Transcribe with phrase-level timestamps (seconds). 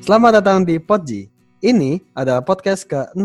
[0.00, 1.28] Selamat datang di Podji.
[1.60, 3.20] Ini adalah podcast ke-6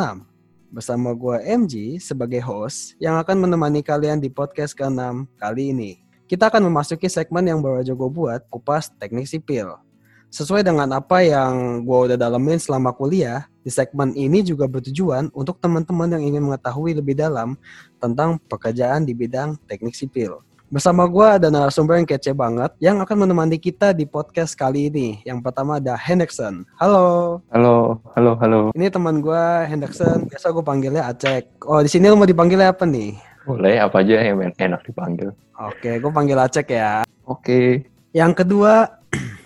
[0.75, 6.03] bersama gue MG sebagai host yang akan menemani kalian di podcast ke-6 kali ini.
[6.27, 9.79] Kita akan memasuki segmen yang baru aja gue buat, kupas teknik sipil.
[10.27, 15.63] Sesuai dengan apa yang gue udah dalamin selama kuliah, di segmen ini juga bertujuan untuk
[15.63, 17.55] teman-teman yang ingin mengetahui lebih dalam
[18.03, 20.43] tentang pekerjaan di bidang teknik sipil.
[20.75, 25.23] Bersama gue ada narasumber yang kece banget yang akan menemani kita di podcast kali ini.
[25.23, 26.67] Yang pertama ada Henderson.
[26.75, 27.39] Halo.
[27.55, 28.61] Halo, halo, halo.
[28.75, 30.27] Ini teman gue Henderson.
[30.27, 31.47] Biasa gue panggilnya Acek.
[31.63, 33.15] Oh di sini lo mau dipanggilnya apa nih?
[33.47, 35.31] Boleh apa aja yang enak dipanggil.
[35.63, 37.07] Oke, gue panggil Acek ya.
[37.23, 37.87] Oke.
[38.11, 38.99] Yang kedua,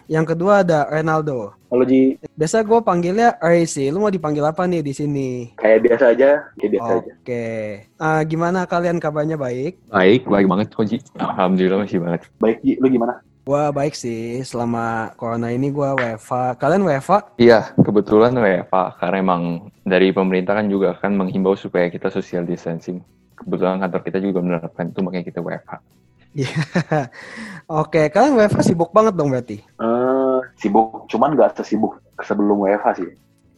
[0.10, 1.54] yang kedua ada Ronaldo.
[1.70, 3.94] Halo Ji, Biasa gue panggilnya Raisi.
[3.94, 5.54] Lu mau dipanggil apa nih di sini?
[5.54, 7.12] kayak biasa aja, kayak biasa aja.
[7.22, 7.46] Oke.
[8.02, 9.78] Ah, gimana kalian kabarnya baik?
[9.94, 10.98] Baik, baik banget kok Ji.
[11.22, 12.26] Alhamdulillah masih banget.
[12.42, 13.22] Baik Ji, lu gimana?
[13.46, 14.42] Gua baik sih.
[14.42, 16.58] Selama corona ini gua WFA.
[16.58, 17.38] Kalian WFA?
[17.38, 19.44] Iya, kebetulan WFA karena emang
[19.86, 23.06] dari pemerintah kan juga kan menghimbau supaya kita social distancing.
[23.38, 25.78] Kebetulan kantor kita juga menerapkan itu makanya kita WFA.
[26.38, 26.52] Iya.
[27.82, 29.58] Oke, kalian WFA sibuk banget dong berarti.
[29.62, 33.10] Eh, sibuk, cuman nggak sesibuk sebelum WFH sih.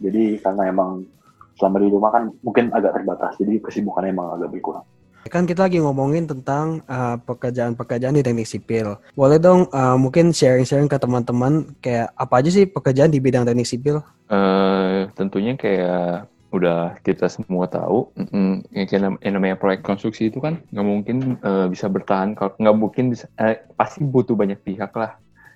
[0.01, 1.03] Jadi karena emang
[1.59, 4.85] selama di rumah kan mungkin agak terbatas, jadi kesibukannya emang agak berkurang.
[5.29, 8.97] Kan kita lagi ngomongin tentang uh, pekerjaan-pekerjaan di teknik sipil.
[9.13, 13.69] Boleh dong uh, mungkin sharing-sharing ke teman-teman kayak apa aja sih pekerjaan di bidang teknik
[13.69, 14.01] sipil?
[14.31, 18.11] Eh, tentunya kayak udah kita semua tahu,
[18.75, 23.31] yang namanya proyek konstruksi itu kan nggak mungkin eh, bisa bertahan, kalau nggak mungkin bisa,
[23.39, 25.15] eh, pasti butuh banyak pihak lah,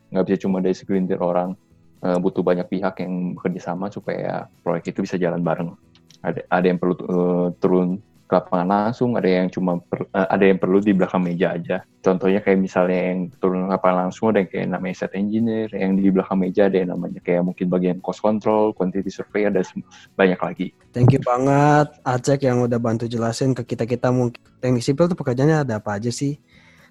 [0.09, 1.59] nggak bisa cuma dari segelintir orang,
[2.05, 5.73] Eh, butuh banyak pihak yang bekerja sama supaya proyek itu bisa jalan bareng.
[6.21, 10.43] Ada ada yang perlu eh, turun ke lapangan langsung, ada yang cuma per- eh, ada
[10.49, 11.85] yang perlu di belakang meja aja.
[12.01, 15.93] Contohnya kayak misalnya yang turun ke lapangan langsung ada yang kayak namanya set engineer, yang
[15.97, 19.61] di belakang meja ada yang namanya kayak mungkin bagian cost control, quantity survey, ada
[20.17, 20.67] banyak lagi.
[20.89, 25.65] Thank you banget Acek yang udah bantu jelasin ke kita-kita mungkin teknik sipil tuh pekerjaannya
[25.65, 26.41] ada apa aja sih.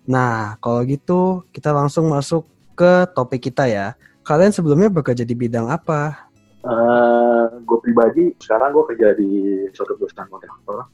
[0.06, 2.46] Nah, kalau gitu kita langsung masuk
[2.78, 3.98] ke topik kita ya.
[4.22, 6.30] Kalian sebelumnya bekerja di bidang apa?
[6.64, 9.30] Eh, gue pribadi sekarang gue kerja di
[9.76, 10.88] suatu perusahaan kontraktor.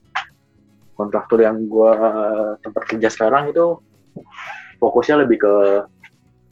[1.01, 1.93] Kontraktor yang gue
[2.61, 3.81] tempat kerja sekarang itu
[4.77, 5.55] fokusnya lebih ke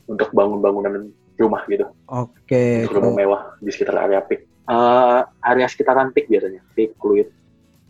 [0.08, 4.40] untuk bangun-bangunan rumah gitu, Oke, untuk rumah mewah di sekitar area PIK.
[4.68, 7.28] Eh, area sekitaran PIK biasanya, PIK, Pluit.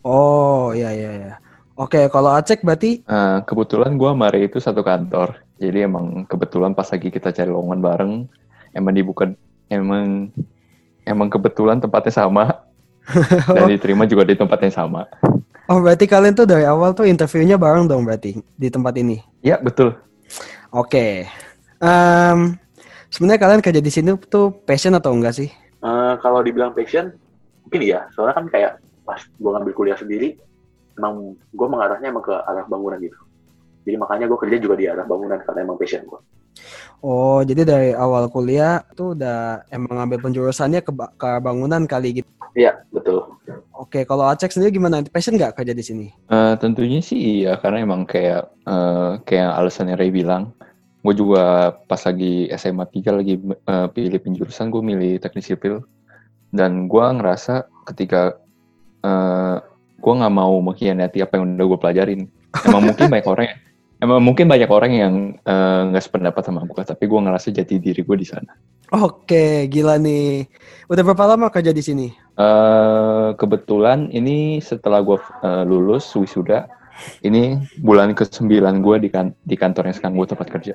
[0.05, 1.33] Oh, iya iya iya.
[1.79, 6.75] Oke, kalau Acek berarti Eh, kebetulan gua sama Ray itu satu kantor, jadi emang kebetulan
[6.75, 8.13] pas lagi kita cari lowongan bareng,
[8.75, 9.31] emang dibuka,
[9.71, 10.29] emang
[11.07, 12.67] emang kebetulan tempatnya sama
[13.55, 15.09] dan diterima juga di tempat yang sama.
[15.69, 19.21] Oh, berarti kalian tuh dari awal tuh interviewnya bareng dong berarti di tempat ini.
[19.45, 19.93] Ya betul.
[20.73, 21.29] Oke.
[21.77, 22.57] Em,
[23.13, 25.49] sebenarnya kalian kerja di sini tuh passion atau enggak sih?
[25.85, 27.13] Eh, kalau dibilang passion,
[27.61, 28.09] mungkin iya.
[28.17, 28.71] Soalnya kan kayak
[29.05, 30.41] pas gue ngambil kuliah sendiri,
[30.97, 33.17] emang gue mengarahnya emang ke arah bangunan gitu.
[33.85, 36.19] Jadi makanya gue kerja juga di arah bangunan karena emang passion gue.
[37.05, 42.29] Oh, jadi dari awal kuliah tuh udah emang ngambil penjurusannya ke, ke bangunan kali gitu.
[42.57, 43.38] Iya, betul.
[43.89, 45.01] Oke, kalau Acek sendiri gimana?
[45.01, 46.13] Passion nggak kerja di sini?
[46.29, 50.53] Eh, tentunya sih iya, karena emang kayak eh, kayak alasannya Ray bilang,
[51.01, 55.81] gue juga pas lagi SMA 3 lagi eh, pilih penjurusan, gue milih teknik sipil,
[56.53, 58.37] dan gue ngerasa ketika
[59.01, 59.57] eh
[59.97, 62.21] gue nggak mau mengkhianati apa yang udah gue pelajarin.
[62.69, 63.57] Emang mungkin banyak orang,
[64.05, 65.13] emang mungkin banyak orang yang
[65.49, 68.53] eh, nggak sependapat sama gue, tapi gue ngerasa jati diri gue di sana.
[68.89, 70.49] Oke, gila nih.
[70.89, 72.09] Udah berapa lama kerja di sini?
[72.39, 75.19] Eh kebetulan ini setelah gue
[75.67, 76.71] lulus wisuda,
[77.23, 78.47] ini bulan ke-9
[78.79, 80.73] gue di, kan di kantor yang sekarang gue tempat kerja.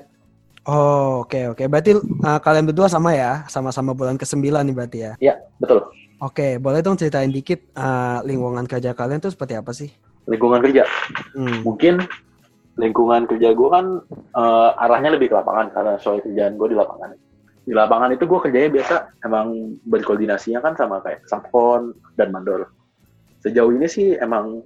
[0.65, 1.63] Oh, oke oke.
[1.69, 3.45] Berarti uh, kalian berdua sama ya?
[3.45, 5.11] Sama-sama bulan ke-9 nih berarti ya?
[5.21, 5.85] Iya, betul.
[6.17, 9.93] Oke, boleh dong ceritain dikit uh, lingkungan kerja kalian tuh seperti apa sih?
[10.25, 10.89] Lingkungan kerja.
[11.37, 11.61] Hmm.
[11.61, 12.01] Mungkin
[12.75, 14.03] lingkungan kerja gue kan
[14.35, 17.15] eh, arahnya lebih ke lapangan karena soal kerjaan gue di lapangan.
[17.65, 18.95] Di lapangan itu gue kerjanya biasa
[19.25, 22.69] emang berkoordinasinya kan sama kayak subkon dan mandor.
[23.41, 24.61] Sejauh ini sih emang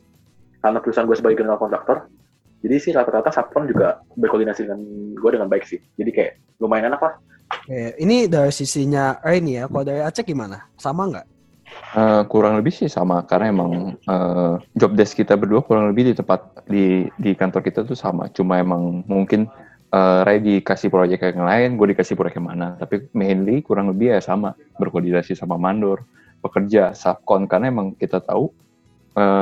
[0.60, 2.12] karena perusahaan gue sebagai general kontraktor,
[2.60, 4.80] jadi sih rata-rata subkon juga berkoordinasi dengan
[5.16, 5.80] gue dengan baik sih.
[5.96, 7.14] Jadi kayak lumayan enak lah.
[7.50, 9.66] Oke, ini dari sisinya Rain ya.
[9.72, 10.68] Kalau dari Acek gimana?
[10.76, 11.28] Sama nggak?
[11.90, 16.14] Eh, kurang lebih sih sama karena emang eh, job desk kita berdua kurang lebih di
[16.14, 18.28] tempat di di kantor kita tuh sama.
[18.36, 19.48] Cuma emang mungkin
[19.90, 22.78] eh, Ray dikasih proyek yang lain, gue dikasih proyek yang mana.
[22.78, 26.06] Tapi mainly kurang lebih ya sama berkoordinasi sama mandor,
[26.40, 28.54] pekerja, subkon karena emang kita tahu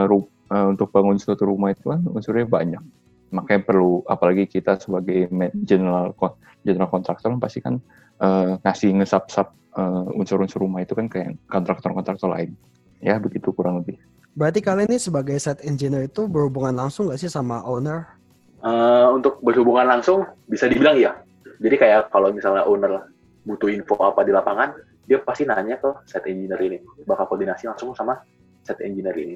[0.08, 2.84] ru- eh, untuk bangun suatu rumah itu kan unsurnya banyak.
[3.28, 5.28] Makanya perlu apalagi kita sebagai
[5.68, 6.16] general
[6.64, 7.76] general contractor kan pasti kan
[8.24, 12.58] eh, ngasih ngesap-sap uh, unsur-unsur rumah itu kan kayak kontraktor-kontraktor lain.
[12.98, 14.02] Ya begitu kurang lebih.
[14.34, 18.18] Berarti kalian ini sebagai site engineer itu berhubungan langsung nggak sih sama owner?
[18.58, 21.14] Uh, untuk berhubungan langsung bisa dibilang iya.
[21.62, 23.06] Jadi kayak kalau misalnya owner
[23.46, 24.74] butuh info apa di lapangan,
[25.08, 26.78] dia pasti nanya ke site engineer ini,
[27.08, 28.20] bakal koordinasi langsung sama
[28.66, 29.36] site engineer ini.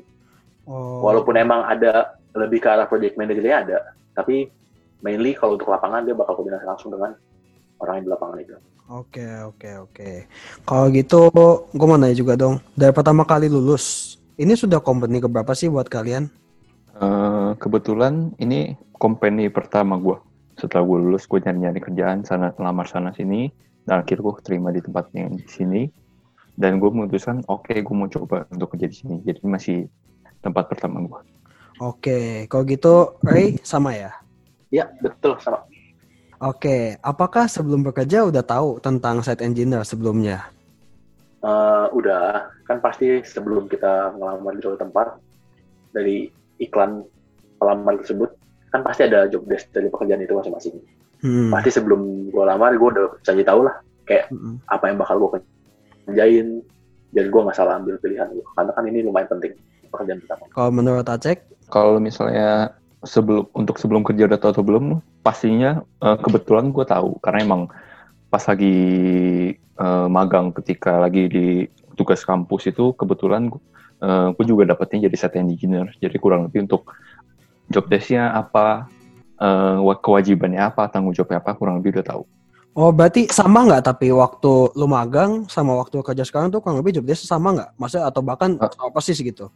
[0.68, 1.06] Oh.
[1.06, 3.80] Walaupun emang ada lebih ke arah project manajernya ada,
[4.18, 4.52] tapi
[5.00, 7.16] mainly kalau untuk lapangan dia bakal koordinasi langsung dengan
[7.80, 8.56] orang yang di lapangan itu.
[8.92, 10.12] Oke oke oke.
[10.68, 11.22] Kalau gitu,
[11.72, 12.60] gue mau nanya juga dong.
[12.76, 16.41] Dari pertama kali lulus, ini sudah company keberapa sih buat kalian?
[16.98, 20.20] Uh, kebetulan ini company pertama gue.
[20.60, 23.50] Setelah gue lulus, gue nyari-nyari kerjaan sana lamar sana sini,
[23.88, 25.82] dan akhirnya gue terima di tempat yang di sini.
[26.54, 29.16] Dan gue memutuskan, oke, okay, gue mau coba untuk kerja di sini.
[29.24, 29.88] Jadi masih
[30.44, 31.20] tempat pertama gue.
[31.82, 34.14] Oke, kalau gitu Ray sama ya?
[34.70, 35.66] Iya, betul sama.
[36.42, 40.50] Oke, apakah sebelum bekerja udah tahu tentang site engineer sebelumnya?
[41.42, 45.18] Uh, udah, kan pasti sebelum kita ngelamar di suatu tempat
[45.94, 46.30] dari
[46.62, 47.04] iklan
[47.58, 48.30] pelamar tersebut
[48.72, 50.80] kan pasti ada job desk dari pekerjaan itu masing-masing.
[51.22, 51.52] Hmm.
[51.52, 53.76] Pasti sebelum gue lamar gue udah cari tahu lah
[54.08, 54.64] kayak hmm.
[54.72, 55.30] apa yang bakal gue
[56.08, 56.48] kerjain
[57.12, 59.54] dan gue nggak salah ambil pilihan gue karena kan ini lumayan penting
[59.92, 60.44] pekerjaan pertama.
[60.56, 61.44] Kalau menurut Acek?
[61.68, 62.72] Kalau misalnya
[63.04, 64.86] sebelum untuk sebelum kerja udah tahu atau belum
[65.26, 67.62] pastinya uh, kebetulan gue tahu karena emang
[68.32, 68.78] pas lagi
[69.82, 71.48] uh, magang ketika lagi di
[72.00, 73.52] tugas kampus itu kebetulan
[74.02, 76.90] uh, gue juga dapetnya jadi set engineer jadi kurang lebih untuk
[77.72, 78.92] job desknya apa
[79.42, 82.24] uh, kewajibannya apa tanggung jawabnya apa kurang lebih udah tahu.
[82.72, 86.96] Oh berarti sama nggak tapi waktu lu magang sama waktu kerja sekarang tuh kurang lebih
[86.96, 87.70] job desk sama nggak?
[87.76, 89.52] Maksudnya atau bahkan uh, apa sih gitu?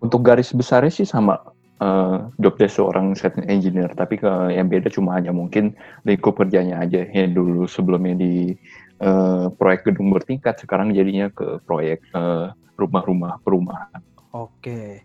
[0.00, 1.52] Untuk garis besarnya sih sama
[1.84, 3.92] uh, job desk seorang set engineer.
[3.92, 5.76] Tapi ke yang beda cuma hanya mungkin
[6.08, 7.04] lingkup kerjanya aja.
[7.04, 8.56] Ya dulu sebelumnya di
[9.04, 14.00] uh, proyek gedung bertingkat sekarang jadinya ke proyek uh, rumah-rumah perumahan.
[14.32, 15.04] Oke.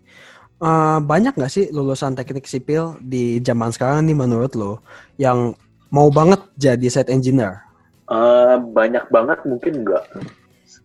[0.57, 4.81] Uh, banyak nggak sih lulusan teknik sipil di zaman sekarang nih menurut lo
[5.21, 5.53] yang
[5.93, 7.61] mau banget jadi set engineer?
[8.09, 10.03] Uh, banyak banget mungkin enggak.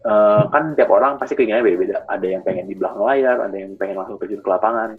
[0.02, 1.96] Uh, kan tiap orang pasti keinginannya beda-beda.
[2.10, 4.98] Ada yang pengen di belakang layar, ada yang pengen langsung terjun ke lapangan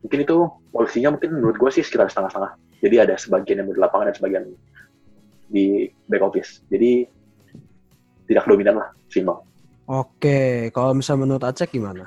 [0.00, 0.36] mungkin itu
[0.72, 2.52] polisinya mungkin menurut gue sih sekitar setengah-setengah.
[2.80, 4.44] Jadi ada sebagian yang di lapangan dan sebagian
[5.52, 6.64] di back office.
[6.72, 7.04] Jadi
[8.30, 9.44] tidak dominan lah, simbang.
[9.90, 12.06] Oke, kalau misalnya menurut Acek gimana?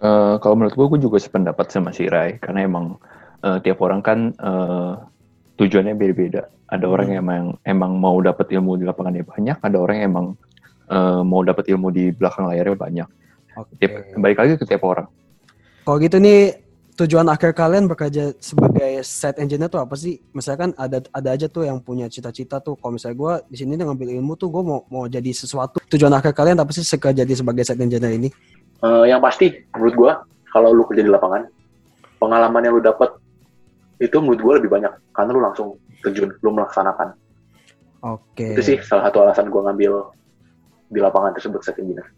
[0.00, 2.96] Uh, kalau menurut gue, gue juga sependapat sama si Rai, karena emang
[3.44, 4.96] uh, tiap orang kan uh,
[5.60, 6.48] tujuannya beda-beda.
[6.72, 6.94] Ada hmm.
[6.96, 10.26] orang yang emang, emang mau dapat ilmu di lapangannya banyak, ada orang yang emang
[10.88, 13.08] uh, mau dapat ilmu di belakang layarnya banyak.
[13.60, 13.72] Oke.
[13.76, 15.04] Tiap, balik lagi ke tiap orang.
[15.84, 20.20] Kalau gitu nih tujuan akhir kalian bekerja sebagai set engineer tuh apa sih?
[20.36, 22.76] Misalkan ada ada aja tuh yang punya cita-cita tuh.
[22.76, 25.80] Kalau misalnya gue di sini ngambil ilmu tuh gue mau mau jadi sesuatu.
[25.88, 28.28] Tujuan akhir kalian apa sih sekerja jadi sebagai set engineer ini?
[28.82, 30.12] Uh, yang pasti menurut gue
[30.52, 31.46] kalau lu kerja di lapangan
[32.20, 33.10] pengalaman yang lu dapat
[34.02, 35.68] itu menurut gue lebih banyak karena lu langsung
[36.02, 37.14] terjun, lu melaksanakan.
[38.02, 38.34] Oke.
[38.34, 38.50] Okay.
[38.58, 39.92] Itu sih salah satu alasan gue ngambil
[40.90, 42.10] di lapangan tersebut set engineer.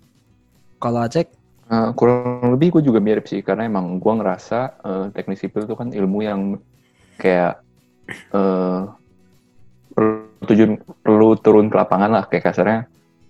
[0.81, 1.44] Kalau Acek?
[1.65, 5.73] Uh, kurang lebih gue juga mirip sih karena emang gue ngerasa uh, teknik sipil itu
[5.73, 6.41] kan ilmu yang
[7.17, 7.65] kayak
[8.37, 8.93] uh,
[9.97, 12.85] perlu tujuan perlu turun ke lapangan lah kayak kasarnya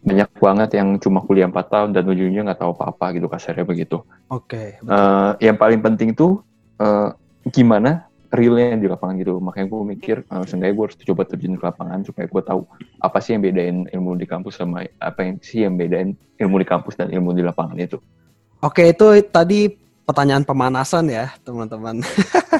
[0.05, 4.05] banyak banget yang cuma kuliah 4 tahun dan ujungnya nggak tahu apa-apa gitu kasarnya begitu.
[4.29, 4.76] Oke.
[4.76, 6.45] Okay, uh, yang paling penting tuh
[6.76, 7.17] uh,
[7.49, 9.41] gimana realnya di lapangan gitu.
[9.41, 12.61] Makanya gue mikir uh, seenggaknya gue harus coba terjun ke lapangan supaya gue tahu
[13.00, 16.67] apa sih yang bedain ilmu di kampus sama apa yang sih yang bedain ilmu di
[16.69, 17.97] kampus dan ilmu di lapangan itu.
[18.64, 19.68] Oke, itu tadi
[20.09, 22.00] pertanyaan pemanasan ya, teman-teman.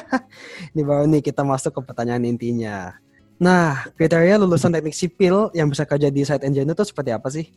[0.77, 2.93] Ini baru nih kita masuk ke pertanyaan intinya.
[3.41, 7.49] Nah, kriteria lulusan teknik sipil yang bisa kerja di site engineer itu seperti apa sih?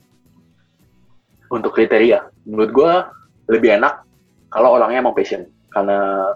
[1.53, 2.93] Untuk kriteria, menurut gue
[3.53, 4.01] lebih enak
[4.49, 5.45] kalau orangnya emang passion.
[5.69, 6.33] Karena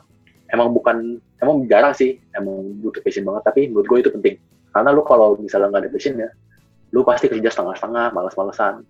[0.52, 3.48] emang bukan, emang jarang sih, emang butuh passion banget.
[3.48, 4.36] Tapi menurut gue itu penting.
[4.68, 6.28] Karena lu kalau misalnya nggak ada passion ya,
[6.92, 8.84] lu pasti kerja setengah-setengah, malas-malesan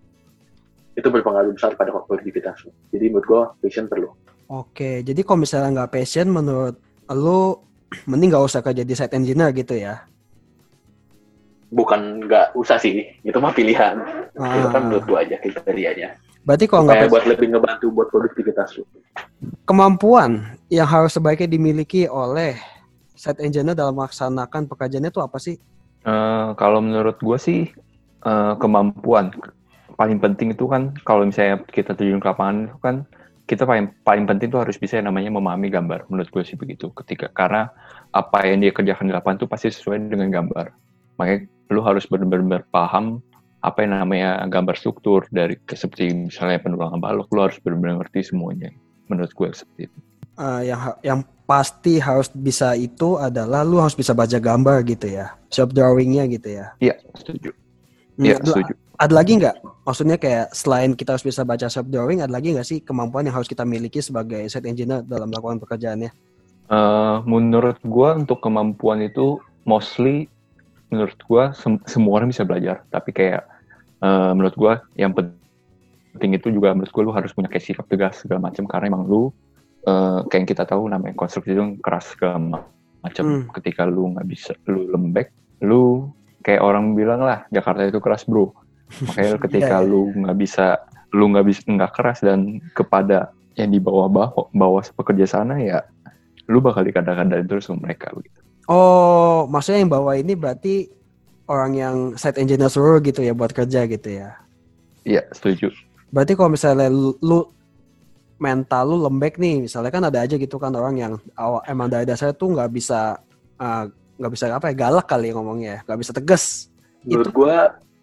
[0.93, 2.69] itu berpengaruh besar pada produktivitas.
[2.93, 4.13] Jadi menurut gue passion perlu.
[4.53, 6.77] Oke, jadi kalau misalnya nggak passion, menurut
[7.09, 7.65] lo
[8.11, 10.05] mending nggak usah kerja di site engineer gitu ya?
[11.73, 13.97] Bukan nggak usah sih, itu mah pilihan.
[14.37, 14.61] Ah.
[14.61, 16.21] Itu kan menurut gue aja kriterianya.
[16.45, 18.85] Berarti kalau nggak buat lebih ngebantu buat produktivitas lo.
[19.65, 22.61] Kemampuan yang harus sebaiknya dimiliki oleh
[23.17, 25.57] site engineer dalam melaksanakan pekerjaannya itu apa sih?
[26.03, 27.61] Uh, kalau menurut gue sih
[28.27, 29.31] uh, kemampuan
[29.95, 32.97] paling penting itu kan kalau misalnya kita terjun ke lapangan itu kan
[33.47, 36.89] kita paling paling penting itu harus bisa yang namanya memahami gambar menurut gue sih begitu
[37.05, 37.69] ketika karena
[38.15, 40.67] apa yang dia kerjakan di lapangan itu pasti sesuai dengan gambar.
[41.19, 41.39] Makanya
[41.73, 43.21] lu harus benar-benar paham
[43.63, 48.71] apa yang namanya gambar struktur dari seperti misalnya penurunan balok lo harus benar-benar ngerti semuanya
[49.07, 49.99] menurut gue seperti itu.
[50.33, 55.37] Uh, yang yang pasti harus bisa itu adalah lu harus bisa baca gambar gitu ya
[55.53, 56.73] shop drawingnya gitu ya.
[56.81, 57.51] Iya setuju.
[58.17, 59.83] Iya lu- setuju ada lagi nggak?
[59.83, 63.35] Maksudnya kayak selain kita harus bisa baca shop drawing ada lagi nggak sih kemampuan yang
[63.35, 66.11] harus kita miliki sebagai set engineer dalam melakukan pekerjaannya?
[66.71, 70.31] Eh, menurut gue untuk kemampuan itu mostly
[70.95, 72.87] menurut gue sem- semua orang bisa belajar.
[72.95, 73.43] Tapi kayak
[74.07, 78.23] eh, menurut gue yang penting itu juga menurut gue lu harus punya kayak sikap tegas
[78.23, 78.71] segala macam.
[78.71, 79.35] Karena emang lu
[79.83, 82.67] eh, kayak yang kita tahu namanya konstruksi itu keras segala ma-
[83.03, 83.25] macam.
[83.27, 83.45] Hmm.
[83.59, 86.07] ketika lu nggak bisa lu lembek lu
[86.47, 88.55] kayak orang bilang lah Jakarta itu keras bro
[89.09, 89.91] makanya ketika Iya, iya.
[89.91, 90.67] lu nggak bisa
[91.13, 95.85] lu nggak bisa nggak keras dan kepada yang di bawah bawah bawah pekerja sana ya
[96.49, 98.41] lu bakal dikadang-kadang terus sama mereka begitu.
[98.69, 100.89] oh maksudnya yang bawa ini berarti
[101.47, 104.43] orang yang site engineer suruh gitu ya buat kerja gitu ya
[105.03, 105.71] Iya, setuju.
[106.15, 107.43] Berarti kalau misalnya lu, lu
[108.39, 112.07] mental lu lembek nih, misalnya kan ada aja gitu kan orang yang awal emang dari
[112.07, 113.19] dasarnya tuh nggak bisa
[113.59, 113.85] uh,
[114.19, 116.45] nggak bisa apa ya galak kali ya ngomongnya, ya, nggak bisa tegas.
[117.03, 117.57] menurut Itu gue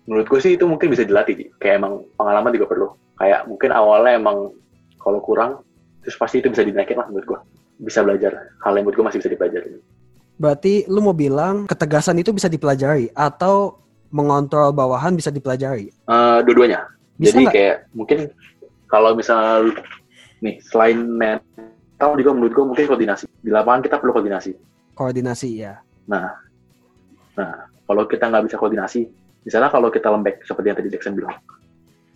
[0.10, 1.46] menurut gue sih itu mungkin bisa dilatih Ji.
[1.62, 2.88] kayak emang pengalaman juga perlu
[3.22, 4.38] kayak mungkin awalnya emang
[4.98, 5.62] kalau kurang
[6.02, 7.40] terus pasti itu bisa dinaikin lah menurut gue
[7.86, 8.34] bisa belajar
[8.66, 9.70] hal yang menurut gue masih bisa dipelajari
[10.42, 13.78] berarti lu mau bilang ketegasan itu bisa dipelajari atau
[14.10, 15.94] mengontrol bawahan bisa dipelajari.
[15.94, 16.82] Eh, dua-duanya
[17.22, 17.54] Bisa jadi nggak?
[17.54, 18.20] kayak mungkin
[18.90, 19.70] kalau misal
[20.42, 24.56] nih selain mental juga menurut gue mungkin koordinasi di lapangan kita perlu koordinasi
[24.96, 25.78] koordinasi ya.
[26.08, 26.32] nah
[27.36, 29.06] nah kalau kita nggak bisa koordinasi
[29.44, 31.36] misalnya kalau kita lembek seperti yang tadi Jackson bilang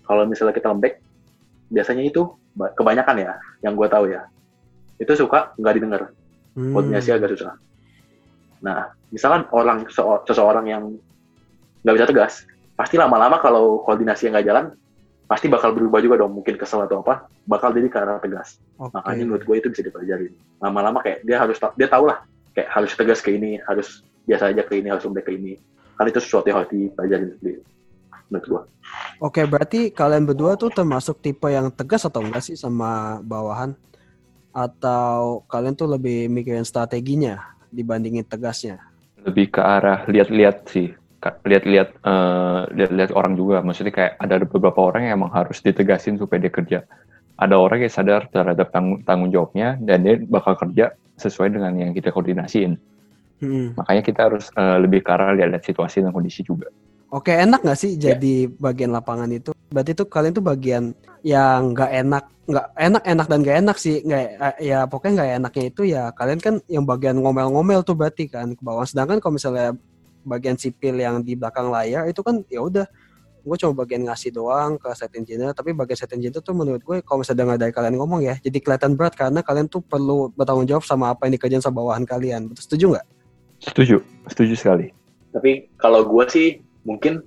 [0.03, 0.99] kalau misalnya kita lembek
[1.69, 4.27] biasanya itu ba- kebanyakan ya yang gue tahu ya
[4.99, 6.03] itu suka nggak didengar
[6.53, 6.69] Hmm.
[6.69, 7.57] koordinasi agak susah.
[8.61, 10.83] Nah, misalkan orang seo- seseorang yang
[11.81, 12.33] nggak bisa tegas,
[12.77, 14.65] pasti lama-lama kalau koordinasi yang nggak jalan,
[15.25, 16.37] pasti bakal berubah juga dong.
[16.37, 18.61] Mungkin kesel atau apa, bakal jadi ke arah tegas.
[18.77, 18.93] Oke.
[18.93, 20.29] Makanya menurut gue itu bisa dipelajari.
[20.61, 22.21] Lama-lama kayak dia harus dia tahu lah,
[22.53, 25.57] kayak harus tegas ke ini, harus biasa aja ke ini, harus lembek ke ini.
[25.93, 27.53] Kan itu sesuatu yang harus dipelajari di
[28.31, 28.61] menurut gue.
[29.21, 33.77] Oke, berarti kalian berdua tuh termasuk tipe yang tegas atau enggak sih sama bawahan?
[34.53, 38.93] Atau kalian tuh lebih mikirin strateginya dibandingin tegasnya?
[39.23, 40.91] lebih ke arah lihat-lihat sih
[41.23, 46.43] lihat-lihat eh, lihat-lihat orang juga maksudnya kayak ada beberapa orang yang emang harus ditegasin supaya
[46.43, 46.79] dia kerja
[47.39, 51.95] ada orang yang sadar terhadap tanggung, tanggung jawabnya dan dia bakal kerja sesuai dengan yang
[51.95, 52.75] kita koordinasiin
[53.43, 53.75] Hmm.
[53.75, 56.71] makanya kita harus eh, lebih ke arah lihat-lihat situasi dan kondisi juga
[57.13, 58.17] Oke, enak nggak sih Ya.
[58.17, 59.53] jadi bagian lapangan itu?
[59.69, 64.01] Berarti tuh kalian tuh bagian yang nggak enak, nggak enak, enak dan nggak enak sih.
[64.01, 68.25] Nggak, eh, ya pokoknya nggak enaknya itu ya kalian kan yang bagian ngomel-ngomel tuh berarti
[68.25, 68.81] kan ke bawah.
[68.89, 69.77] Sedangkan kalau misalnya
[70.25, 72.89] bagian sipil yang di belakang layar itu kan ya udah
[73.43, 77.03] gue cuma bagian ngasih doang ke set engineer tapi bagian set engineer tuh menurut gue
[77.03, 80.63] kalau misalnya dengar dari kalian ngomong ya jadi kelihatan berat karena kalian tuh perlu bertanggung
[80.63, 83.07] jawab sama apa yang dikerjain sama bawahan kalian betul setuju nggak
[83.63, 84.87] setuju setuju sekali
[85.33, 87.23] Tapi kalau gue sih mungkin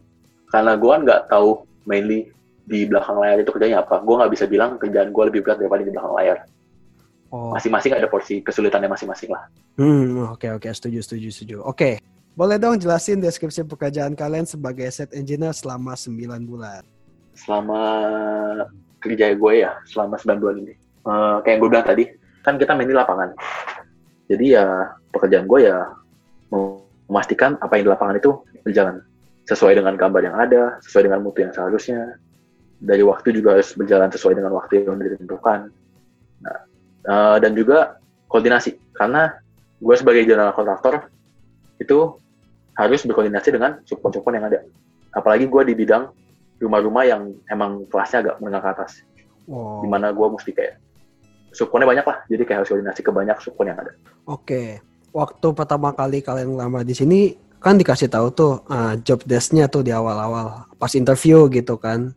[0.52, 2.30] karena gue kan nggak tahu mainly
[2.66, 4.02] di belakang layar itu kerjanya apa.
[4.02, 6.38] Gue nggak bisa bilang kerjaan gue lebih berat daripada di belakang layar.
[7.30, 9.46] oh Masing-masing ada porsi kesulitannya masing-masing lah.
[9.78, 11.56] Hmm, oke oke setuju setuju setuju.
[11.62, 12.02] Oke.
[12.36, 16.84] Boleh dong jelasin deskripsi pekerjaan kalian sebagai set engineer selama 9 bulan.
[17.32, 17.80] Selama
[19.00, 20.74] kerja gue ya, selama 9 bulan ini.
[20.76, 22.04] Eh, kayak gue bilang tadi,
[22.44, 23.32] kan kita main di lapangan.
[24.28, 24.84] Jadi ya
[25.16, 25.80] pekerjaan gue ya
[26.50, 28.30] memastikan apa yang di lapangan itu
[28.66, 29.02] berjalan
[29.46, 32.18] sesuai dengan gambar yang ada, sesuai dengan mutu yang seharusnya.
[32.76, 35.72] Dari waktu juga harus berjalan sesuai dengan waktu yang ditentukan.
[36.44, 36.58] Nah,
[37.06, 37.96] eh, dan juga
[38.28, 39.32] koordinasi, karena
[39.80, 41.08] gue sebagai general kontraktor
[41.80, 42.18] itu
[42.76, 44.60] harus berkoordinasi dengan subkon-subkon yang ada.
[45.16, 46.12] Apalagi gue di bidang
[46.60, 48.92] rumah-rumah yang emang kelasnya agak menengah ke atas,
[49.46, 49.78] Wow.
[49.78, 50.74] di mana gue mesti kayak
[51.54, 53.94] subkonnya banyak lah, jadi kayak harus koordinasi ke banyak subkon yang ada.
[54.26, 54.82] Oke.
[55.16, 59.80] Waktu pertama kali kalian ngelamar di sini kan dikasih tahu tuh ah, job desk-nya tuh
[59.80, 62.12] di awal-awal pas interview gitu kan.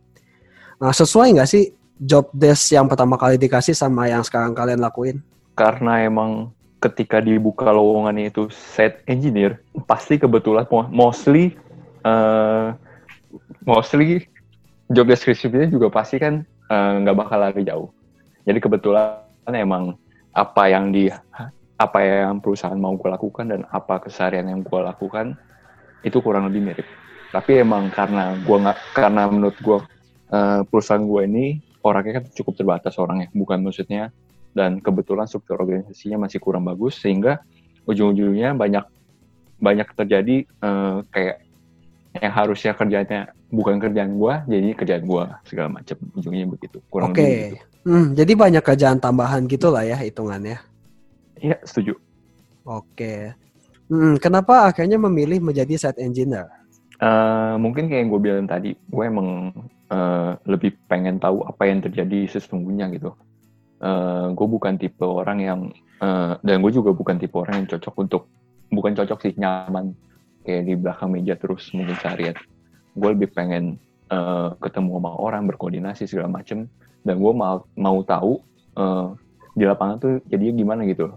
[0.83, 5.23] Nah, sesuai nggak sih job desk yang pertama kali dikasih sama yang sekarang kalian lakuin?
[5.59, 11.59] karena emang ketika dibuka lowongannya itu set engineer pasti kebetulan mo- mostly
[12.07, 12.67] eh,
[13.67, 14.23] mostly
[14.87, 17.91] job description-nya juga pasti kan eh, nggak bakal lari jauh
[18.47, 19.19] jadi kebetulan
[19.51, 19.99] emang
[20.31, 21.11] apa yang di
[21.79, 25.39] apa yang perusahaan mau gue lakukan dan apa keseharian yang gue lakukan
[26.03, 26.87] itu kurang lebih mirip
[27.29, 29.79] tapi emang karena gua nggak karena menurut gue
[30.33, 31.45] eh, perusahaan gue ini
[31.85, 34.11] orangnya kan cukup terbatas orangnya bukan maksudnya
[34.51, 37.39] dan kebetulan struktur organisasinya masih kurang bagus sehingga
[37.85, 38.83] ujung-ujungnya banyak
[39.61, 41.37] banyak terjadi eh, kayak
[42.19, 47.21] yang harusnya kerjanya bukan kerjaan gua jadi kerjaan gua segala macam ujungnya begitu kurang Oke.
[47.21, 47.57] lebih gitu.
[47.79, 50.59] Hmm, jadi banyak kerjaan tambahan gitu lah ya hitungannya.
[51.39, 51.95] Iya setuju.
[52.67, 53.33] Oke.
[53.89, 56.45] Hmm, kenapa akhirnya memilih menjadi site engineer?
[56.99, 59.55] Eh, mungkin kayak yang gue bilang tadi, gue emang
[59.89, 63.15] eh, lebih pengen tahu apa yang terjadi sesungguhnya gitu.
[63.79, 65.59] Eh, gue bukan tipe orang yang
[66.03, 68.23] eh, dan gue juga bukan tipe orang yang cocok untuk
[68.69, 69.95] bukan cocok sih nyaman
[70.43, 72.35] kayak di belakang meja terus mungkin seharian.
[72.93, 73.79] Gue lebih pengen
[74.11, 76.67] eh, ketemu sama orang berkoordinasi segala macem
[77.07, 78.43] dan gue mau mau tahu
[78.75, 79.07] eh,
[79.55, 81.15] di lapangan tuh jadinya gimana gitu.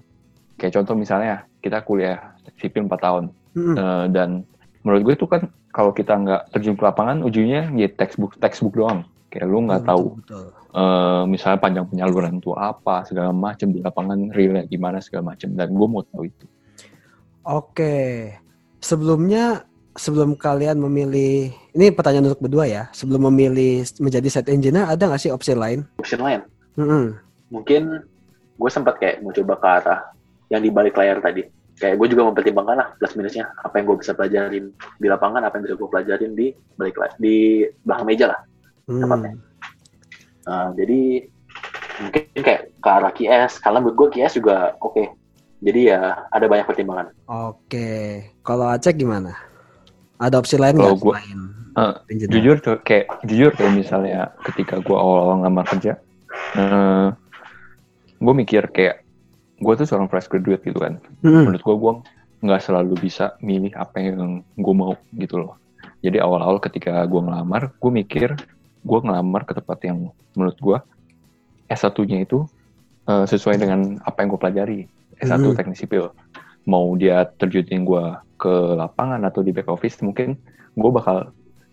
[0.63, 2.19] Kayak contoh misalnya kita kuliah
[2.63, 4.49] sipil 4 tahun Hmm, Eh, dan
[4.81, 5.43] menurut gue itu kan
[5.77, 9.89] kalau kita nggak terjun ke lapangan ujungnya ya textbook textbook doang kayak lu nggak betul,
[9.89, 10.47] tahu betul.
[10.77, 15.69] eh, misalnya panjang penyaluran itu apa segala macam di lapangan realnya gimana segala macam dan
[15.69, 16.47] gue mau tahu itu
[17.43, 17.95] Oke.
[18.83, 22.83] Sebelumnya sebelum kalian memilih ini pertanyaan untuk berdua ya.
[22.95, 25.87] Sebelum memilih menjadi site engineer ada nggak sih opsi lain?
[25.99, 26.41] option lain
[26.73, 27.21] Hmm,
[27.53, 28.01] mungkin
[28.57, 30.01] gue sempat kayak mau coba ke arah
[30.53, 31.49] yang di balik layar tadi
[31.81, 34.69] kayak gue juga mempertimbangkan lah plus minusnya apa yang gue bisa pelajarin
[35.01, 38.41] di lapangan apa yang bisa gue pelajarin di balik layar di belakang meja lah
[38.87, 39.01] hmm.
[39.01, 39.33] Tepatnya.
[40.43, 41.01] Nah, jadi
[42.03, 45.05] mungkin kayak ke arah QS karena menurut gue QS juga oke
[45.63, 48.27] jadi ya ada banyak pertimbangan Oke.
[48.43, 49.39] Kalau Aceh gimana?
[50.19, 51.41] Ada opsi lain nggak gua- selain
[52.11, 52.33] engineer?
[52.37, 55.97] jujur tuh kayak jujur kayak misalnya ketika gue awal-awal ngelamar kerja
[56.59, 57.09] eh
[58.23, 59.02] gue mikir kayak
[59.63, 60.99] gue tuh seorang fresh graduate gitu kan.
[61.23, 61.93] Hmm, menurut gue gue
[62.43, 65.55] nggak selalu bisa milih apa yang gue mau gitu loh.
[66.03, 68.35] Jadi awal-awal ketika gue ngelamar gue mikir
[68.83, 70.79] gue ngelamar ke tempat yang menurut gue
[71.69, 72.45] S1-nya itu
[73.03, 74.81] eh, sesuai dengan apa yang gue pelajari.
[75.19, 75.55] S1 Mhm.
[75.55, 76.11] teknik sipil.
[76.67, 78.05] Mau dia terjunin gue
[78.37, 80.35] ke lapangan atau di back office mungkin
[80.75, 81.31] gue bakal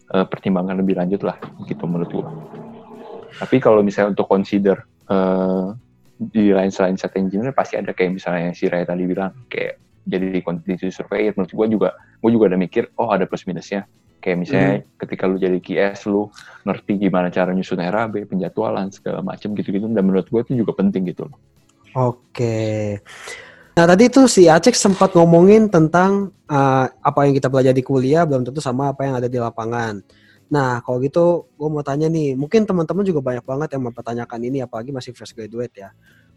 [0.09, 2.25] eh, pertimbangkan lebih lanjut lah gitu menurut gue
[3.31, 5.67] tapi kalau misalnya untuk consider eh,
[6.19, 9.79] di lain selain set engineer pasti ada kayak misalnya yang si Ray tadi bilang kayak
[10.03, 13.87] jadi quantity surveyor menurut gue juga gue juga ada mikir oh ada plus minusnya.
[14.19, 16.27] Kayak misalnya ketika lu jadi QS lu
[16.67, 19.87] ngerti gimana cara nyusun RAB penjadwalan segala macam gitu-gitu.
[19.87, 21.39] Dan menurut gue itu juga penting gitu loh.
[21.95, 22.99] Oke.
[23.79, 28.27] Nah tadi tuh si Aceh sempat ngomongin tentang uh, apa yang kita pelajari di kuliah
[28.27, 30.03] belum tentu sama apa yang ada di lapangan.
[30.49, 34.65] Nah kalau gitu gue mau tanya nih, mungkin teman-teman juga banyak banget yang mempertanyakan ini
[34.65, 35.89] apalagi masih fresh graduate ya.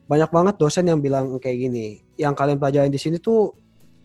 [0.05, 3.57] Banyak banget dosen yang bilang kayak gini, yang kalian pelajarin di sini tuh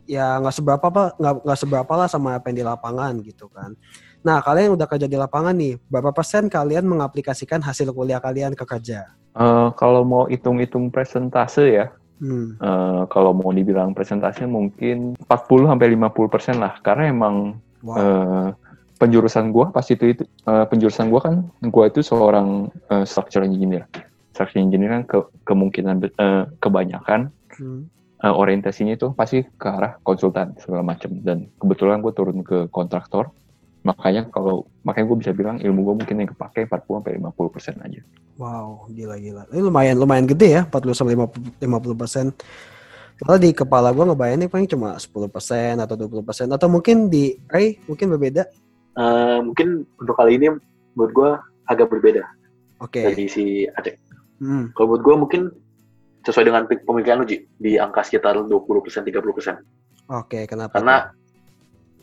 [0.07, 3.75] ya nggak seberapa apa nggak seberapa lah sama apa yang di lapangan gitu kan.
[4.23, 8.63] Nah kalian udah kerja di lapangan nih, berapa persen kalian mengaplikasikan hasil kuliah kalian ke
[8.63, 9.11] kerja?
[9.37, 12.57] Eh, kalau mau hitung-hitung presentase ya Hmm.
[12.57, 17.93] eh, kalau mau dibilang presentasinya mungkin 40 sampai 50 persen lah karena emang Wow.
[18.01, 18.47] eh,
[18.97, 21.35] penjurusan gua pas itu itu eh, penjurusan gua kan
[21.69, 23.85] gua itu seorang eh, structural engineer
[24.33, 27.89] structural engineer kan ke- kemungkinan eh, kebanyakan Hmm.
[28.21, 33.33] eh, orientasinya itu pasti ke arah konsultan segala macam dan kebetulan gue turun ke kontraktor
[33.81, 37.75] makanya kalau makanya gue bisa bilang ilmu gue mungkin yang kepake 40 sampai 50 persen
[37.81, 38.01] aja
[38.37, 39.49] Wow, gila-gila.
[39.49, 42.25] Ini lumayan lumayan gede ya, 40 sampai 50 50 persen.
[43.17, 47.33] Kalau di kepala gua ngebayangin paling cuma 10 persen atau 20 persen atau mungkin di
[47.49, 48.45] Ray mungkin berbeda.
[48.97, 50.49] Eh, mungkin untuk kali ini
[50.97, 51.29] menurut gue
[51.69, 52.25] agak berbeda
[52.81, 53.05] Oke.
[53.05, 53.93] dari si Aceh
[54.37, 54.69] Hmm.
[54.73, 55.41] kalau menurut gue mungkin
[56.21, 59.61] sesuai dengan pe- pemikiran lu Ji, di angka sekitar 20% 30%
[60.09, 60.77] Oke, kenapa?
[60.77, 60.95] karena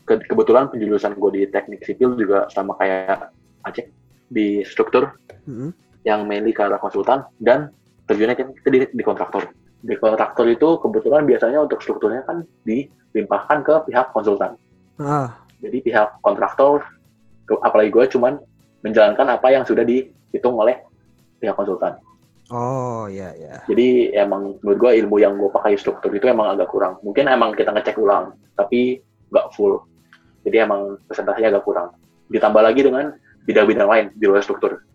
[0.03, 3.31] ke- kebetulan penjurusan gue di teknik sipil juga sama kayak
[3.63, 3.87] Aceh
[4.27, 5.11] di struktur?
[5.43, 5.75] Hmm.
[6.05, 7.73] yang mainly ke arah konsultan dan
[8.05, 9.49] terjunnya kan kita di, di kontraktor.
[9.81, 14.53] Di kontraktor itu kebetulan biasanya untuk strukturnya kan dilimpahkan ke pihak konsultan.
[15.01, 15.33] Ah,
[15.65, 16.85] Jadi pihak kontraktor,
[17.65, 18.37] apalagi gue cuman
[18.85, 20.77] menjalankan apa yang sudah dihitung oleh
[21.41, 21.97] pihak konsultan.
[22.53, 23.65] oh ya ya.
[23.65, 27.01] Jadi emang menurut gue ilmu yang gue pakai struktur itu emang agak kurang.
[27.01, 29.01] Mungkin emang kita ngecek ulang, tapi
[29.33, 29.81] nggak full.
[30.45, 31.97] Jadi emang presentasinya agak kurang.
[32.29, 33.17] Ditambah lagi dengan
[33.49, 34.85] bidang-bidang lain di luar struktur.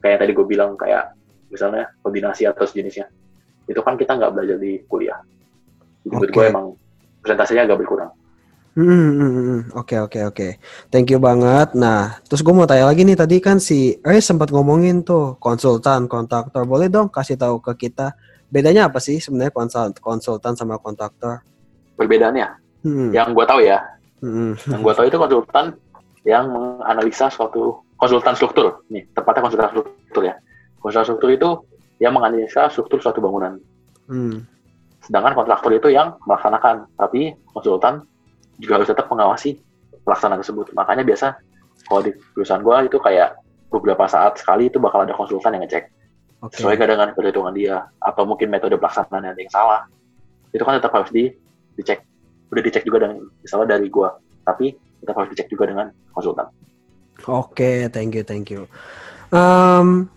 [0.00, 1.12] Kayak tadi gue bilang kayak
[1.52, 3.12] misalnya koordinasi atau sejenisnya.
[3.68, 5.20] Itu kan kita nggak belajar di kuliah.
[6.04, 6.36] Jadi menurut Oke.
[6.40, 6.66] gue emang
[7.20, 8.12] presentasinya agak berkurang.
[8.74, 9.60] Hmm, hmm, hmm, hmm.
[9.78, 10.48] Oke oke oke.
[10.90, 11.78] Thank you banget.
[11.78, 16.10] Nah, terus gue mau tanya lagi nih tadi kan si Ray sempat ngomongin tuh konsultan,
[16.10, 16.66] kontraktor.
[16.66, 18.18] Boleh dong kasih tahu ke kita
[18.50, 21.46] bedanya apa sih sebenarnya konsul- konsultan sama kontraktor?
[21.94, 22.48] Perbedaannya,
[22.82, 23.14] Hmm.
[23.14, 23.78] yang gue tahu ya,
[24.18, 24.58] hmm.
[24.66, 25.78] yang gue tahu itu konsultan
[26.26, 28.82] yang menganalisa suatu konsultan struktur.
[28.90, 30.34] Nih, tepatnya konsultan struktur ya.
[30.82, 31.48] Konsultan struktur itu
[32.02, 33.54] yang menganalisa struktur suatu bangunan.
[34.10, 34.42] Hmm.
[34.98, 38.02] Sedangkan kontraktor itu yang melaksanakan, tapi konsultan
[38.58, 39.58] juga harus tetap mengawasi
[40.04, 40.70] pelaksanaan tersebut.
[40.76, 41.26] Makanya biasa
[41.88, 43.36] kalau di perusahaan gue itu kayak
[43.68, 45.90] beberapa saat sekali itu bakal ada konsultan yang ngecek
[46.44, 46.60] Oke.
[46.60, 49.80] sesuai gak dengan perhitungan dia atau mungkin metode pelaksanaan yang ada yang salah
[50.54, 51.34] itu kan tetap harus di
[51.74, 52.06] dicek
[52.54, 54.14] udah dicek juga dengan misalnya dari gua
[54.46, 56.46] tapi tetap harus dicek juga dengan konsultan
[57.24, 58.66] Oke, thank you, thank you.
[59.30, 60.10] Em,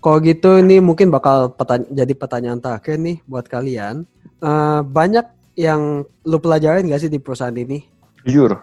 [0.00, 4.08] kalau gitu ini mungkin bakal pertanya- jadi pertanyaan terakhir nih buat kalian.
[4.40, 7.82] Eh, banyak yang lu pelajarin gak sih di perusahaan ini?
[8.26, 8.60] Jujur,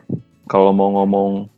[0.48, 1.50] kalau mau ngomong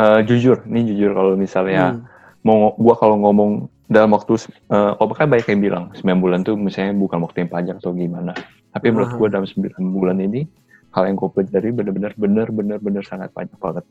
[0.00, 2.04] eh, jujur, ini jujur kalau misalnya Hmm.
[2.40, 4.38] mau gua kalau ngomong dalam waktu
[4.70, 7.90] uh, oh kan banyak yang bilang 9 bulan tuh misalnya bukan waktu yang panjang atau
[7.90, 8.32] gimana.
[8.70, 10.46] Tapi menurut gua dalam 9 bulan ini
[10.94, 13.84] hal yang gue pelajari benar-benar benar-benar benar sangat banyak banget.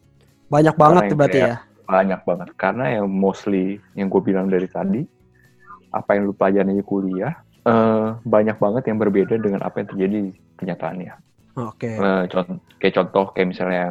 [0.51, 1.55] Banyak banget yang berarti ya.
[1.89, 5.01] Banyak banget karena yang mostly yang gue bilang dari tadi
[5.89, 7.34] apa yang lu pelajarin di kuliah
[7.69, 11.13] eh, banyak banget yang berbeda dengan apa yang terjadi di kenyataannya.
[11.60, 11.91] Oke.
[11.95, 13.86] Eh, contoh, kayak contoh kayak misalnya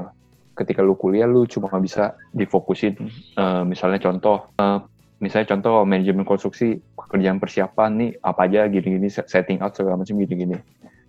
[0.59, 2.99] ketika lu kuliah lu cuma bisa difokusin
[3.39, 4.79] eh, misalnya contoh eh,
[5.23, 10.59] misalnya contoh manajemen konstruksi pekerjaan persiapan nih apa aja gini-gini setting out segala macam gini-gini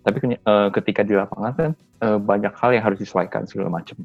[0.06, 1.70] tapi eh, ketika di lapangan kan
[2.02, 3.98] eh, banyak hal yang harus disesuaikan segala macam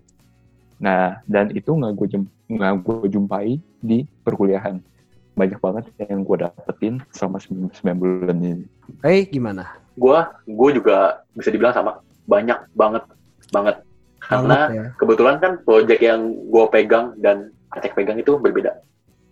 [0.82, 1.94] nah dan itu nggak
[2.82, 4.82] gue jumpai di perkuliahan
[5.36, 8.64] banyak banget yang gue dapetin selama 9 bulan ini
[9.04, 9.68] Hey, gimana?
[9.96, 10.98] gua gua juga
[11.32, 13.04] bisa dibilang sama banyak banget
[13.52, 13.76] banget
[14.20, 14.86] karena Banget ya.
[14.98, 16.20] kebetulan kan project yang
[16.50, 18.76] gua pegang dan Acek pegang itu berbeda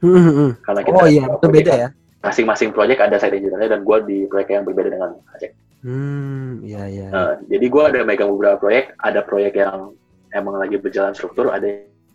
[0.03, 1.89] Hmm, karena kita Oh iya, itu beda ya.
[2.19, 6.87] masing-masing project ada side engineer dan gua di proyek yang berbeda dengan Acek Hmm, iya
[6.87, 7.07] iya.
[7.11, 9.91] Nah, jadi gue ada megang beberapa proyek, ada proyek yang
[10.31, 11.67] emang lagi berjalan struktur, ada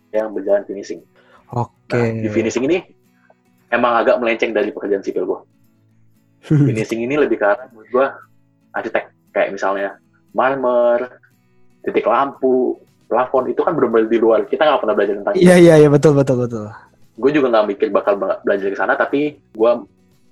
[0.09, 1.05] yang berjalan finishing.
[1.53, 1.93] Oke.
[1.93, 2.81] Nah, di finishing ini
[3.69, 5.39] emang agak melenceng dari pekerjaan sipil gue.
[6.69, 8.05] Finishing ini lebih ke arah menurut gue
[8.73, 9.97] arsitek, kayak misalnya
[10.33, 11.19] marmer,
[11.81, 12.77] titik lampu,
[13.09, 14.45] plafon itu kan benar-benar di luar.
[14.45, 15.45] Kita nggak pernah belajar tentang itu.
[15.45, 16.67] Iya iya iya betul betul betul.
[17.19, 19.71] Gue juga nggak mikir bakal ba- belajar ke sana, tapi gue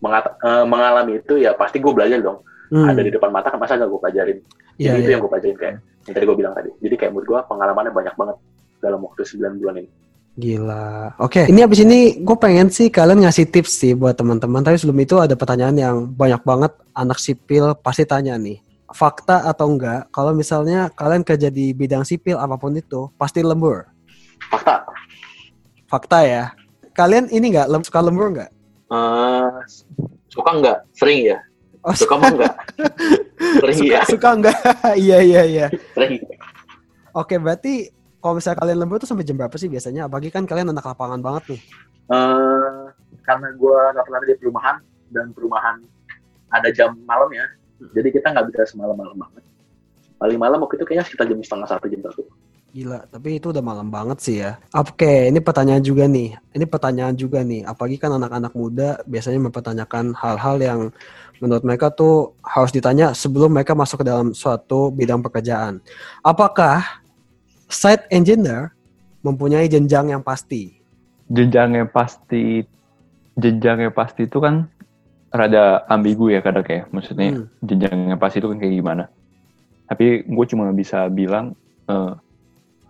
[0.05, 2.45] eh, mengalami itu ya pasti gue belajar dong.
[2.67, 2.87] Hmm.
[2.87, 4.37] Ada di depan mata kan masa nggak gue pelajarin.
[4.77, 5.13] Jadi itu iya.
[5.17, 5.75] yang gue pelajarin kayak
[6.07, 6.69] yang tadi gue bilang tadi.
[6.79, 8.37] Jadi kayak menurut gue pengalamannya banyak banget
[8.77, 9.89] dalam waktu 9 bulan ini.
[10.37, 11.17] Gila.
[11.17, 14.61] Oke, ini abis ini gue pengen sih kalian ngasih tips sih buat teman-teman.
[14.61, 18.61] Tapi sebelum itu ada pertanyaan yang banyak banget anak sipil pasti tanya nih.
[18.87, 23.89] Fakta atau enggak, kalau misalnya kalian kerja di bidang sipil apa pun itu, pasti lembur.
[24.47, 24.85] Fakta.
[25.89, 26.43] Fakta ya.
[26.93, 28.49] Kalian ini enggak lem- suka lembur enggak?
[28.93, 29.57] Eh,
[30.29, 30.77] suka nggak?
[30.93, 31.37] Sering ya?
[31.81, 32.53] Oh, Suka mah nggak?
[33.65, 34.01] Sering suka, ya?
[34.05, 34.57] suka enggak?
[35.03, 35.65] Iya iya iya.
[35.97, 36.21] Sering.
[37.11, 37.89] Oke, berarti
[38.21, 40.09] kalau misalnya kalian lembur tuh sampai jam berapa sih biasanya?
[40.09, 41.61] Apalagi kan kalian anak lapangan banget nih.
[42.07, 42.83] Eh,
[43.27, 44.75] karena gue nggak pernah di perumahan
[45.11, 45.75] dan perumahan
[46.49, 47.45] ada jam malam ya.
[47.93, 49.43] Jadi kita nggak bisa semalam-malam banget.
[50.17, 52.25] Paling malam waktu itu kayaknya sekitar jam setengah satu jam satu.
[52.77, 54.59] Gila, tapi itu udah malam banget sih ya.
[54.75, 56.35] Oke, ini pertanyaan juga nih.
[56.51, 57.63] Ini pertanyaan juga nih.
[57.63, 60.79] Apalagi kan anak-anak muda biasanya mempertanyakan hal-hal yang
[61.39, 65.79] menurut mereka tuh harus ditanya sebelum mereka masuk ke dalam suatu bidang pekerjaan.
[66.21, 67.01] Apakah
[67.67, 68.71] site engineer
[69.19, 70.75] mempunyai jenjang yang pasti?
[71.27, 72.63] jenjang yang pasti
[73.35, 74.71] jenjang yang pasti itu kan
[75.27, 77.45] rada ambigu ya kadang kayak maksudnya Hmm.
[77.59, 79.03] jenjang yang pasti itu kan kayak gimana
[79.85, 81.51] tapi gue cuma bisa bilang
[81.85, 82.13] eh,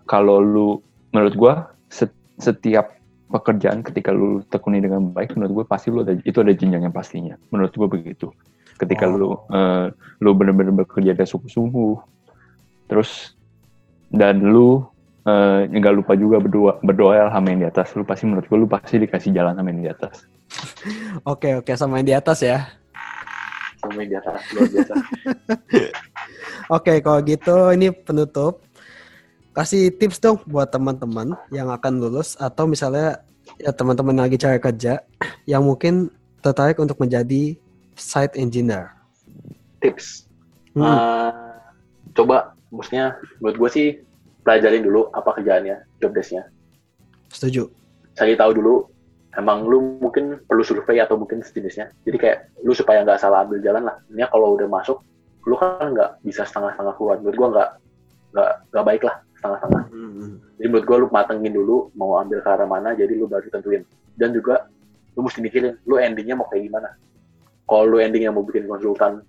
[0.04, 0.68] kalau lu
[1.10, 1.52] menurut gue
[1.88, 2.94] set- setiap
[3.26, 6.94] pekerjaan ketika lu tekuni dengan baik menurut gue pasti lu ada itu ada jenjang yang
[6.94, 8.30] pastinya menurut gue begitu
[8.78, 9.12] ketika Oh.
[9.12, 9.86] lu eh,
[10.22, 11.94] lu benar-benar bekerja dari sungguh-sungguh
[12.86, 13.34] terus
[14.12, 14.84] dan lu
[15.28, 18.68] eh, nggak lupa juga berdoa berdoa sama yang di atas lu pasti menurut gue lu
[18.68, 20.24] pasti dikasih jalan sama yang di atas
[21.30, 22.64] Oke, oke, sama yang di atas ya.
[23.78, 24.94] Sama yang di atas luar biasa.
[26.76, 28.64] Oke, kalau gitu ini penutup.
[29.56, 33.26] Kasih tips dong buat teman-teman yang akan lulus atau misalnya
[33.58, 35.02] ya teman-teman lagi cari kerja
[35.50, 37.58] yang mungkin tertarik untuk menjadi
[37.98, 38.94] site engineer.
[39.82, 40.30] Tips.
[40.78, 41.32] Hmm, Eh,
[42.14, 43.86] coba, maksudnya menurut gue sih
[44.44, 46.48] pelajarin dulu apa kerjaannya, job desk-nya.
[47.28, 47.68] setuju.
[48.16, 48.88] Cari tahu dulu
[49.36, 51.92] emang lu mungkin perlu survei atau mungkin sejenisnya.
[52.08, 54.00] Jadi kayak lu supaya nggak salah ambil jalan lah.
[54.08, 55.04] Ini kalau udah masuk,
[55.44, 57.16] lu kan nggak bisa setengah-setengah keluar.
[57.20, 57.70] Menurut gua nggak
[58.32, 59.82] nggak nggak baik lah setengah-setengah.
[59.92, 63.46] Hmm, Jadi menurut gua lu matengin dulu mau ambil ke arah mana, jadi lu baru
[63.52, 63.84] tentuin.
[64.16, 64.66] Dan juga
[65.14, 66.90] lu mesti mikirin, lu endingnya mau kayak gimana.
[67.68, 69.20] Kalau lu endingnya mau bikin konsultan,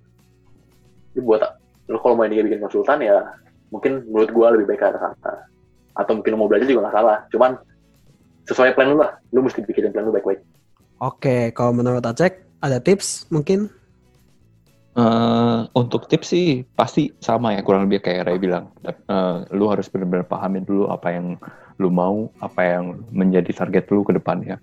[1.14, 1.59] lu buat
[1.90, 3.18] lu kalau mau endingnya bikin konsultan ya
[3.74, 5.34] mungkin menurut gua lebih baik ke arah sana.
[5.98, 7.18] Atau mungkin lu mau belajar juga nggak salah.
[7.34, 7.52] Cuman
[8.46, 10.42] sesuai plan lu lah, lu mesti bikin plan lu baik-baik.
[11.00, 13.72] Oke, kalau menurut Acek ada tips mungkin?
[15.00, 18.74] Uh, untuk tips sih pasti sama ya kurang lebih kayak Ray bilang.
[19.08, 21.40] Uh, lu harus benar-benar pahamin dulu apa yang
[21.80, 24.60] lu mau, apa yang menjadi target lu ke depannya.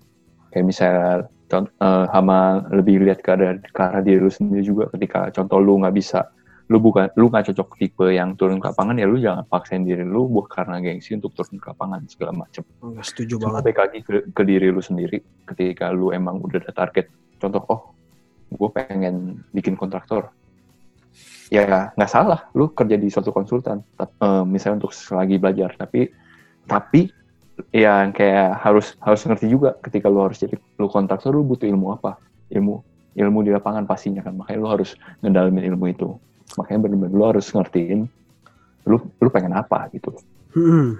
[0.53, 1.09] Kayak misalnya
[1.81, 5.81] uh, sama lebih lihat ke arah, ke arah diri lu sendiri juga ketika contoh lu
[5.81, 6.27] nggak bisa
[6.67, 10.03] lu bukan lu nggak cocok tipe yang turun ke lapangan ya lu jangan paksain diri
[10.03, 12.67] lu buat karena gengsi untuk turun ke lapangan segala macem.
[12.83, 13.63] Enggak setuju Cuma banget.
[13.63, 17.07] balik lagi ke, ke diri lu sendiri ketika lu emang udah ada target.
[17.39, 17.81] Contoh oh
[18.51, 20.27] gue pengen bikin kontraktor.
[21.47, 23.79] Ya nggak salah lu kerja di suatu konsultan.
[23.95, 26.11] Tap- eh, misalnya untuk selagi belajar tapi
[26.67, 27.07] tapi
[27.71, 31.95] ya kayak harus harus ngerti juga ketika lu harus jadi lu kontraktor lu butuh ilmu
[31.95, 32.19] apa?
[32.51, 34.93] Ilmu ilmu di lapangan pastinya kan makanya lu harus
[35.25, 36.09] ngedalamin ilmu itu
[36.55, 38.07] makanya benar-benar lu harus ngertiin
[38.87, 40.15] lu lu pengen apa gitu
[40.57, 40.97] Hmm,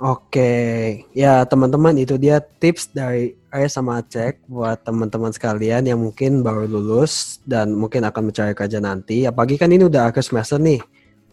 [0.00, 6.40] Oke, ya teman-teman itu dia tips dari Aya sama Cek buat teman-teman sekalian yang mungkin
[6.40, 9.28] baru lulus dan mungkin akan mencari kerja nanti.
[9.28, 10.80] Apalagi kan ini udah akhir semester nih.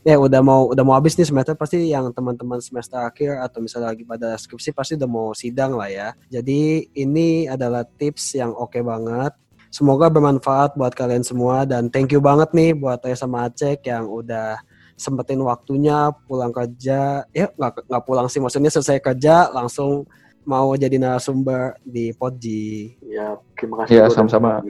[0.03, 3.95] Ya udah mau udah mau habis nih semester pasti yang teman-teman semester akhir atau misalnya
[3.95, 6.09] lagi pada skripsi pasti udah mau sidang lah ya.
[6.27, 9.31] Jadi ini adalah tips yang oke banget.
[9.67, 14.07] Semoga bermanfaat buat kalian semua dan thank you banget nih buat Aya sama Cek yang
[14.07, 14.59] udah
[14.97, 17.27] sempetin waktunya pulang kerja.
[17.29, 20.07] Ya nggak nggak pulang sih maksudnya selesai kerja langsung
[20.47, 22.95] mau jadi narasumber di Podji.
[23.03, 23.99] Ya, terima kasih.
[23.99, 24.63] Ya, sama-sama.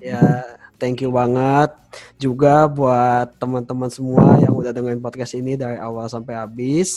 [0.00, 0.46] ya
[0.80, 1.74] thank you banget
[2.16, 6.96] juga buat teman-teman semua yang udah dengerin podcast ini dari awal sampai habis.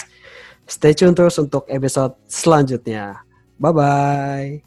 [0.64, 3.20] Stay tune terus untuk episode selanjutnya.
[3.60, 4.64] Bye bye